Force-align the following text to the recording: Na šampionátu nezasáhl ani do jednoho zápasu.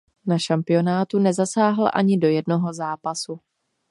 Na 0.25 0.39
šampionátu 0.39 1.19
nezasáhl 1.19 1.89
ani 1.93 2.17
do 2.17 2.27
jednoho 2.27 2.73
zápasu. 2.73 3.39